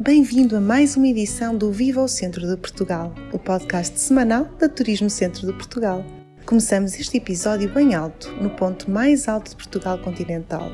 [0.00, 4.68] Bem-vindo a mais uma edição do Viva o Centro de Portugal, o podcast semanal da
[4.68, 6.04] Turismo Centro de Portugal.
[6.46, 10.70] Começamos este episódio bem alto, no ponto mais alto de Portugal continental.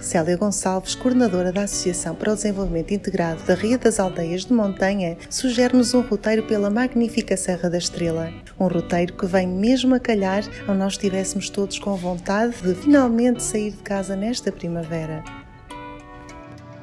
[0.00, 5.18] Célia Gonçalves, coordenadora da Associação para o Desenvolvimento Integrado da Ria das Aldeias de Montanha,
[5.28, 8.32] sugere-nos um roteiro pela magnífica Serra da Estrela.
[8.60, 13.42] Um roteiro que vem mesmo a calhar ao nós estivéssemos todos com vontade de finalmente
[13.42, 15.24] sair de casa nesta primavera.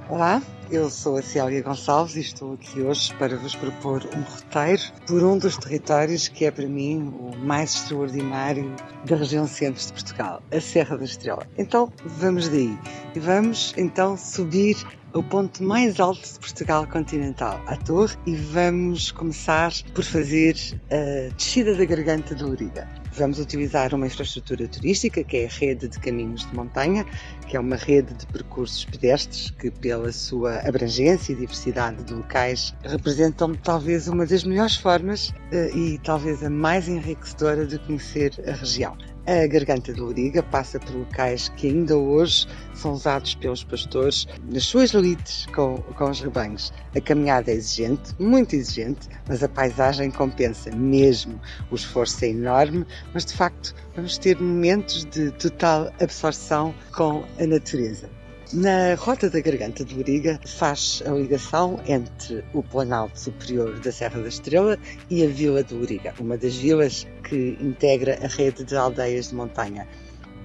[0.09, 0.41] Olá,
[0.71, 5.23] eu sou a Célia Gonçalves e estou aqui hoje para vos propor um roteiro por
[5.23, 8.73] um dos territórios que é para mim o mais extraordinário
[9.05, 11.47] da região centro de Portugal, a Serra da Estrela.
[11.57, 12.77] Então vamos daí
[13.15, 14.77] e vamos então subir
[15.13, 20.55] ao ponto mais alto de Portugal continental, a Torre, e vamos começar por fazer
[20.91, 23.04] a descida da Garganta de Loriga.
[23.17, 27.05] Vamos utilizar uma infraestrutura turística, que é a rede de caminhos de montanha,
[27.47, 32.75] que é uma rede de percursos pedestres que, pela sua abrangência e diversidade de locais,
[32.83, 38.51] representam talvez uma das melhores formas eh, e talvez a mais enriquecedora de conhecer a
[38.51, 38.97] região.
[39.27, 44.65] A Garganta de Loriga passa por locais que ainda hoje são usados pelos pastores nas
[44.65, 46.71] suas lides com, com os rebanhos.
[46.95, 51.41] A caminhada é exigente, muito exigente, mas a paisagem compensa mesmo.
[51.71, 57.47] O esforço é enorme, mas de facto vamos ter momentos de total absorção com a
[57.47, 58.07] natureza.
[58.55, 64.21] Na Rota da Garganta de Loriga faz a ligação entre o Planalto Superior da Serra
[64.21, 68.77] da Estrela e a Vila de Loriga, uma das vilas que integra a rede de
[68.77, 69.85] aldeias de montanha.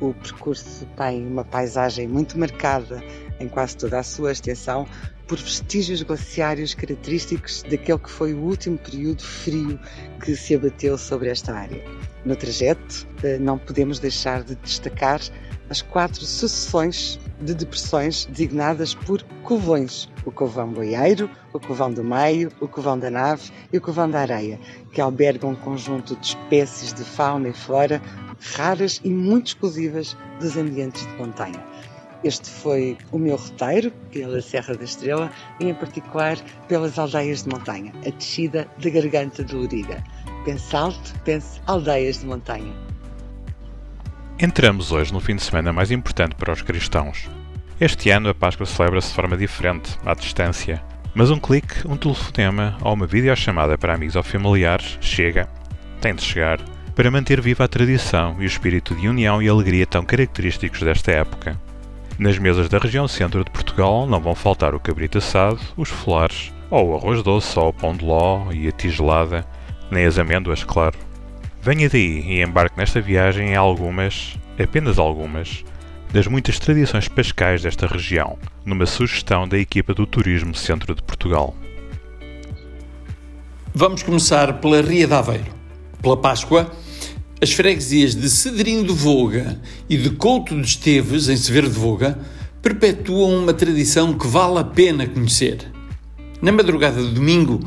[0.00, 3.00] O percurso tem uma paisagem muito marcada
[3.38, 4.88] em quase toda a sua extensão
[5.28, 9.78] por vestígios glaciários característicos daquele que foi o último período frio
[10.20, 11.81] que se abateu sobre esta área.
[12.25, 15.20] No trajeto, eh, não podemos deixar de destacar
[15.69, 22.52] as quatro sucessões de depressões designadas por covões: o Covão Boieiro, o Covão do Meio,
[22.60, 24.60] o Covão da Nave e o Covão da Areia,
[24.92, 28.00] que albergam um conjunto de espécies de fauna e flora
[28.56, 31.62] raras e muito exclusivas dos ambientes de montanha.
[32.22, 36.36] Este foi o meu roteiro pela Serra da Estrela e, em particular,
[36.69, 40.04] pelas aldeias de montanha, a descida da Garganta de Loriga.
[40.44, 42.90] Pense alto, pense aldeias de montanha.
[44.43, 47.28] Entramos hoje no fim de semana mais importante para os cristãos.
[47.78, 50.83] Este ano a Páscoa celebra-se de forma diferente, à distância.
[51.15, 55.47] Mas um clique, um telefonema ou uma videochamada para amigos ou familiares chega,
[56.01, 56.59] tem de chegar,
[56.95, 61.12] para manter viva a tradição e o espírito de união e alegria tão característicos desta
[61.12, 61.61] época.
[62.19, 66.51] Nas mesas da região centro de Portugal não vão faltar o cabrito assado, os folares,
[66.71, 69.47] ou o arroz doce, ou o pão de ló e a tigelada,
[69.91, 70.97] nem as amêndoas, claro.
[71.62, 75.62] Venha daí e embarque nesta viagem em algumas, apenas algumas,
[76.10, 81.54] das muitas tradições pascais desta região, numa sugestão da equipa do Turismo Centro de Portugal.
[83.75, 85.54] Vamos começar pela Ria de Aveiro.
[86.00, 86.72] Pela Páscoa,
[87.43, 92.19] as freguesias de Cedrinho de Voga e de Couto de Esteves, em Severo de Voga,
[92.62, 95.71] perpetuam uma tradição que vale a pena conhecer.
[96.41, 97.60] Na madrugada de domingo,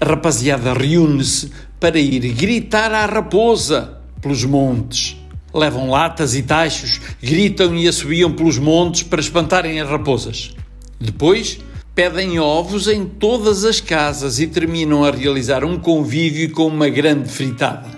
[0.00, 5.16] a rapaziada reúne-se para ir gritar à raposa pelos montes.
[5.54, 10.54] Levam latas e tachos, gritam e assobiam pelos montes para espantarem as raposas.
[11.00, 11.58] Depois,
[11.94, 17.30] pedem ovos em todas as casas e terminam a realizar um convívio com uma grande
[17.30, 17.88] fritada.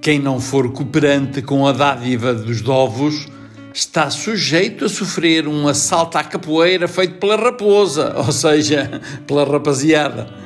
[0.00, 3.26] Quem não for cooperante com a dádiva dos ovos
[3.72, 10.44] está sujeito a sofrer um assalto à capoeira feito pela raposa, ou seja, pela rapaziada.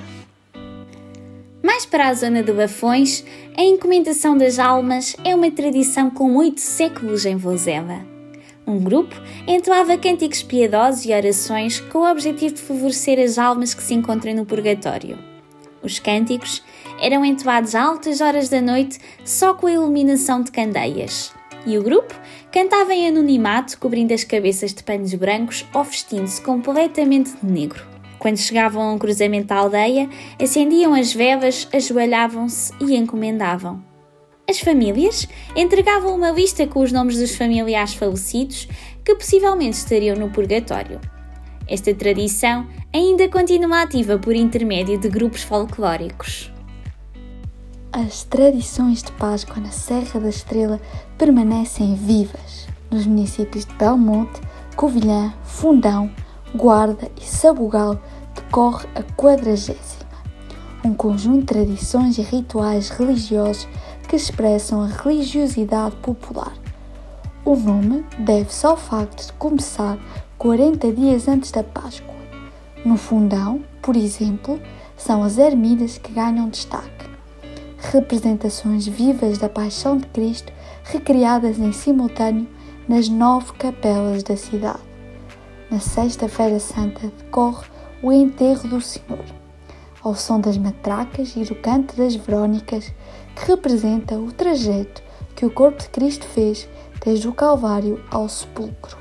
[1.69, 3.23] Mais para a zona de Bafões,
[3.55, 8.07] a encomendação das almas é uma tradição com oito séculos em Vozela.
[8.67, 9.15] Um grupo
[9.47, 14.35] entoava cânticos piedosos e orações com o objetivo de favorecer as almas que se encontram
[14.35, 15.19] no purgatório.
[15.83, 16.65] Os cânticos
[17.03, 21.35] eram entoados a altas horas da noite só com a iluminação de candeias.
[21.67, 22.15] E o grupo
[22.51, 27.98] cantava em anonimato, cobrindo as cabeças de panos brancos ou vestindo-se completamente de negro.
[28.19, 30.09] Quando chegavam a um cruzamento da aldeia,
[30.43, 33.83] acendiam as velas, ajoelhavam-se e encomendavam.
[34.49, 38.67] As famílias entregavam uma lista com os nomes dos familiares falecidos
[39.05, 41.01] que possivelmente estariam no purgatório.
[41.69, 46.51] Esta tradição ainda continua ativa por intermédio de grupos folclóricos.
[47.93, 50.81] As tradições de Páscoa na Serra da Estrela
[51.19, 54.41] permanecem vivas nos municípios de Belmonte,
[54.77, 56.11] Covilhã, Fundão,
[56.55, 58.01] Guarda e Sabugal
[58.35, 60.09] decorre a quadragésima,
[60.83, 63.69] um conjunto de tradições e rituais religiosos
[64.09, 66.55] que expressam a religiosidade popular.
[67.45, 69.99] O nome deve-se ao facto de começar
[70.39, 72.15] 40 dias antes da Páscoa,
[72.83, 74.59] No fundão, por exemplo,
[74.97, 77.11] são as ermidas que ganham destaque.
[77.93, 80.51] Representações vivas da Paixão de Cristo
[80.85, 82.49] recriadas em simultâneo
[82.89, 84.88] nas nove capelas da cidade.
[85.71, 87.67] Na Sexta-feira Santa decorre
[88.03, 89.25] o enterro do Senhor,
[90.03, 92.91] ao som das matracas e do canto das Verónicas,
[93.37, 95.03] que representa o trajeto
[95.37, 96.67] que o corpo de Cristo fez
[97.05, 98.97] desde o Calvário ao sepulcro.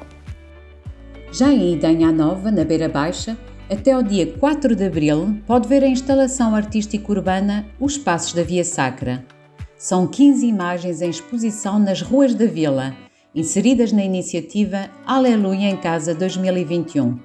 [1.32, 3.38] Já em Idanha Nova, na Beira Baixa,
[3.70, 8.44] até ao dia 4 de abril, pode ver a instalação artística urbana Os Passos da
[8.44, 9.26] Via Sacra.
[9.78, 12.94] São 15 imagens em exposição nas ruas da vila,
[13.36, 17.20] inseridas na iniciativa Aleluia em Casa 2021.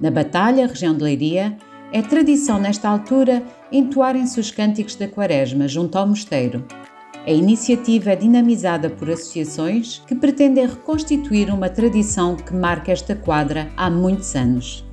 [0.00, 1.56] Na Batalha, região de Leiria,
[1.92, 3.42] é tradição nesta altura
[3.72, 6.64] entoarem-se os cânticos da Quaresma junto ao mosteiro.
[7.26, 13.70] A iniciativa é dinamizada por associações que pretendem reconstituir uma tradição que marca esta quadra
[13.76, 14.84] há muitos anos.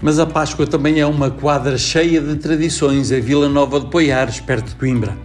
[0.00, 4.40] Mas a Páscoa também é uma quadra cheia de tradições em Vila Nova de Poiares,
[4.40, 5.16] perto de Coimbra.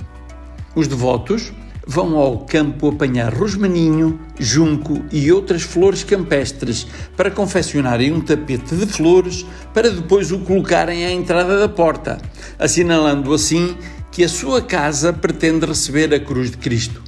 [0.76, 1.52] Os devotos
[1.88, 6.86] vão ao campo apanhar rosmaninho, junco e outras flores campestres
[7.16, 12.18] para confeccionarem um tapete de flores para depois o colocarem à entrada da porta,
[12.60, 13.78] assinalando assim
[14.12, 17.02] que a sua casa pretende receber a cruz de Cristo.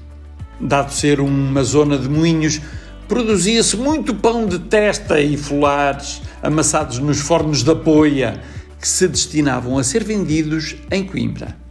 [0.61, 2.61] Dado ser uma zona de moinhos,
[3.07, 8.41] produzia-se muito pão de testa e folares amassados nos fornos da poia,
[8.79, 11.69] que se destinavam a ser vendidos em Coimbra.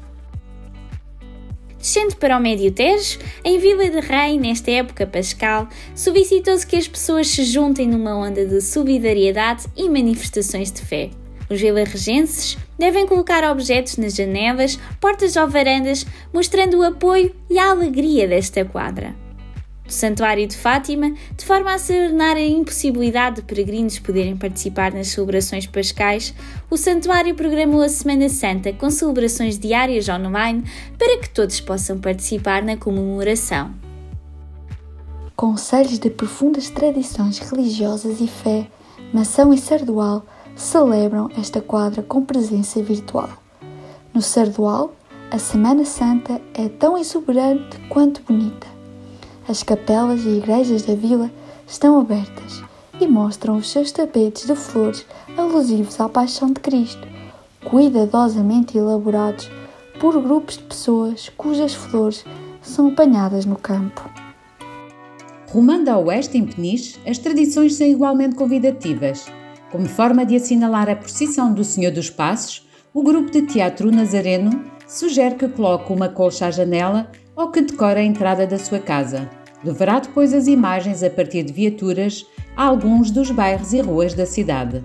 [1.79, 6.89] Descendo para o Médio Tejo, em Vila de Rei, nesta época pascal, solicitou-se que as
[6.89, 11.11] pessoas se juntem numa onda de solidariedade e manifestações de fé.
[11.49, 17.71] Os vilarregenses devem colocar objetos nas janelas, portas ou varandas, mostrando o apoio e a
[17.71, 19.28] alegria desta quadra
[19.89, 25.09] do Santuário de Fátima, de forma a serenar a impossibilidade de peregrinos poderem participar nas
[25.09, 26.35] celebrações pascais,
[26.71, 30.63] o Santuário programou a Semana Santa com celebrações diárias online
[30.99, 33.75] para que todos possam participar na comemoração.
[35.35, 38.69] Conselhos de profundas tradições religiosas e fé,
[39.13, 43.31] Mação e Sardual celebram esta quadra com presença virtual.
[44.13, 44.95] No Sardual,
[45.31, 48.78] a Semana Santa é tão exuberante quanto bonita
[49.49, 51.31] as capelas e igrejas da vila
[51.67, 52.63] estão abertas
[53.01, 55.07] e mostram os seus tapetes de flores
[55.37, 57.09] alusivos à Paixão de Cristo,
[57.65, 59.51] cuidadosamente elaborados
[59.99, 62.25] por grupos de pessoas cujas flores
[62.61, 64.09] são apanhadas no campo.
[65.51, 69.27] Rumando a oeste, em Peniche, as tradições são igualmente convidativas.
[69.73, 74.63] Como forma de assinalar a procissão do Senhor dos Passos, o grupo de teatro Nazareno
[74.87, 79.31] sugere que coloque uma colcha à janela ou que decore a entrada da sua casa.
[79.65, 82.25] Levará depois as imagens a partir de viaturas
[82.57, 84.85] a alguns dos bairros e ruas da cidade.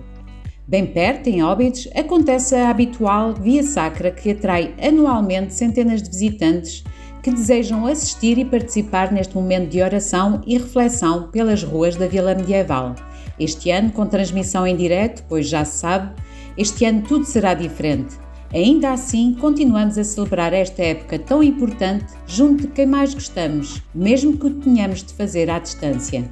[0.66, 6.82] Bem perto, em Óbidos, acontece a habitual Via Sacra que atrai anualmente centenas de visitantes
[7.22, 12.34] que desejam assistir e participar neste momento de oração e reflexão pelas ruas da Vila
[12.34, 12.94] Medieval.
[13.38, 16.14] Este ano, com transmissão em direto, pois já se sabe,
[16.56, 18.23] este ano tudo será diferente.
[18.54, 24.38] Ainda assim, continuamos a celebrar esta época tão importante junto de quem mais gostamos, mesmo
[24.38, 26.30] que o tenhamos de fazer à distância.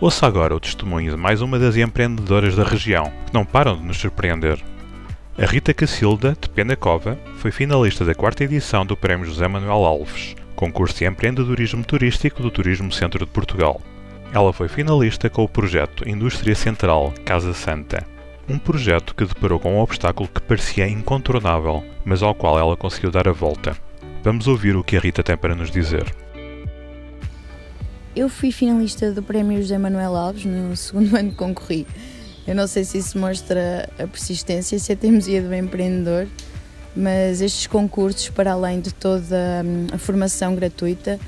[0.00, 3.84] Ouça agora o testemunho de mais uma das empreendedoras da região, que não param de
[3.84, 4.58] nos surpreender.
[5.36, 10.34] A Rita Cacilda, de Penacova, foi finalista da quarta edição do Prémio José Manuel Alves,
[10.54, 13.78] concurso de empreendedorismo turístico do Turismo Centro de Portugal.
[14.32, 18.15] Ela foi finalista com o projeto Indústria Central Casa Santa
[18.48, 23.10] um projeto que deparou com um obstáculo que parecia incontornável, mas ao qual ela conseguiu
[23.10, 23.76] dar a volta.
[24.22, 26.04] Vamos ouvir o que a Rita tem para nos dizer.
[28.14, 31.86] Eu fui finalista do Prémio José Manuel Alves no segundo ano que concorri.
[32.46, 36.28] Eu não sei se isso mostra a persistência, se a teimosia do empreendedor,
[36.94, 41.18] mas estes concursos, para além de toda hum, a formação gratuita,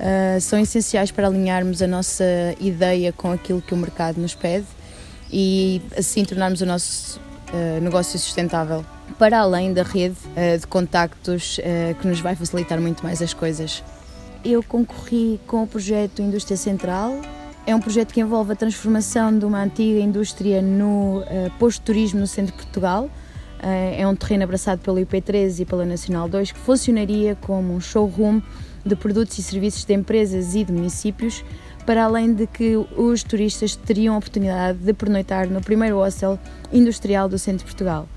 [0.00, 2.24] uh, são essenciais para alinharmos a nossa
[2.58, 4.66] ideia com aquilo que o mercado nos pede
[5.32, 8.84] e assim tornarmos o nosso uh, negócio sustentável
[9.18, 13.32] para além da rede uh, de contactos uh, que nos vai facilitar muito mais as
[13.32, 13.82] coisas.
[14.44, 17.20] Eu concorri com o projeto Indústria Central.
[17.64, 21.22] É um projeto que envolve a transformação de uma antiga indústria no
[21.60, 23.08] posto de turismo no centro de Portugal.
[23.96, 28.42] É um terreno abraçado pelo IP3 e pela Nacional 2 que funcionaria como um showroom
[28.84, 31.44] de produtos e serviços de empresas e de municípios
[31.86, 36.38] para além de que os turistas teriam a oportunidade de pernoitar no primeiro hostel
[36.72, 38.08] industrial do centro de Portugal.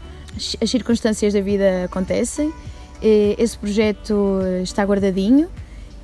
[0.61, 2.53] As circunstâncias da vida acontecem,
[3.01, 5.49] esse projeto está guardadinho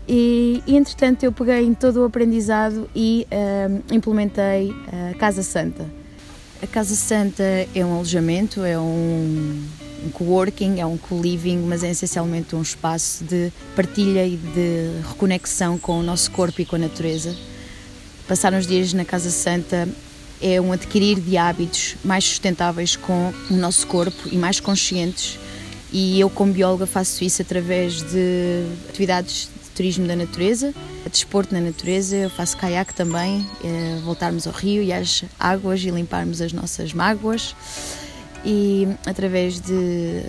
[0.08, 4.74] e, entretanto eu peguei em todo o aprendizado e uh, implementei
[5.12, 5.86] a Casa Santa.
[6.62, 9.64] A Casa Santa é um alojamento, é um,
[10.06, 15.80] um coworking, é um co-living, mas é essencialmente um espaço de partilha e de reconexão
[15.80, 17.36] com o nosso corpo e com a natureza.
[18.28, 19.88] Passar uns dias na Casa Santa
[20.42, 25.38] é um adquirir de hábitos mais sustentáveis com o nosso corpo e mais conscientes.
[25.92, 30.74] E eu, como bióloga, faço isso através de atividades turismo da natureza,
[31.10, 35.90] desporto na natureza, eu faço caiaque também, é, voltarmos ao rio e às águas e
[35.90, 37.56] limparmos as nossas mágoas
[38.46, 40.24] e através de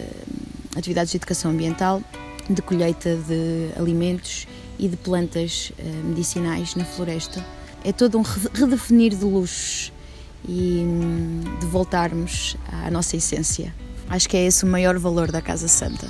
[0.77, 2.03] atividades de educação ambiental,
[2.49, 4.47] de colheita de alimentos
[4.79, 7.45] e de plantas eh, medicinais na floresta.
[7.85, 9.93] É todo um redefinir de luxos
[10.49, 13.75] e hum, de voltarmos à nossa essência.
[14.09, 16.07] Acho que é esse o maior valor da Casa Santa.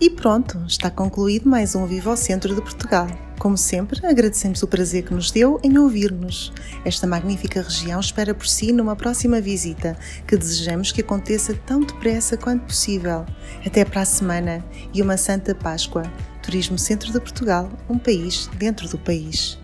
[0.00, 3.06] E pronto, está concluído mais um Viva ao Centro de Portugal.
[3.38, 6.52] Como sempre, agradecemos o prazer que nos deu em ouvir-nos.
[6.84, 9.96] Esta magnífica região espera por si numa próxima visita,
[10.26, 13.24] que desejamos que aconteça tão depressa quanto possível.
[13.64, 16.02] Até para a semana e uma Santa Páscoa.
[16.44, 19.58] Turismo Centro de Portugal, um país dentro do país.